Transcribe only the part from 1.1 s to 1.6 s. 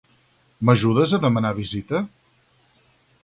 a demanar